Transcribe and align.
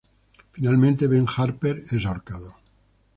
Finalmente 0.53 1.05
Ben 1.07 1.27
Harper 1.37 1.83
es 1.91 2.07
ahorcado. 2.07 2.55